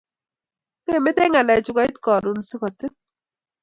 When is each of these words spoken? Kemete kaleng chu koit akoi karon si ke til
Kemete 0.83 1.23
kaleng 1.33 1.63
chu 1.65 1.71
koit 1.75 1.95
akoi 1.97 2.03
karon 2.05 2.39
si 2.47 2.55
ke 2.61 2.69
til 2.77 2.93